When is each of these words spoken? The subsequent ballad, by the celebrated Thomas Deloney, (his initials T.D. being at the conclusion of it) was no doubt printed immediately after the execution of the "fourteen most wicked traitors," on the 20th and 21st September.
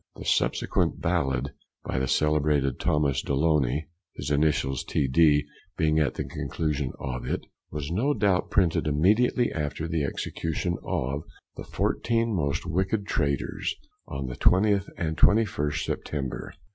The 0.15 0.25
subsequent 0.25 0.99
ballad, 0.99 1.51
by 1.83 1.99
the 1.99 2.07
celebrated 2.07 2.79
Thomas 2.79 3.21
Deloney, 3.23 3.85
(his 4.15 4.31
initials 4.31 4.83
T.D. 4.83 5.45
being 5.77 5.99
at 5.99 6.15
the 6.15 6.23
conclusion 6.23 6.91
of 6.99 7.23
it) 7.27 7.45
was 7.69 7.91
no 7.91 8.15
doubt 8.15 8.49
printed 8.49 8.87
immediately 8.87 9.51
after 9.51 9.87
the 9.87 10.03
execution 10.03 10.77
of 10.83 11.21
the 11.55 11.63
"fourteen 11.65 12.35
most 12.35 12.65
wicked 12.65 13.05
traitors," 13.05 13.75
on 14.07 14.25
the 14.25 14.35
20th 14.35 14.89
and 14.97 15.17
21st 15.17 15.83
September. 15.83 16.51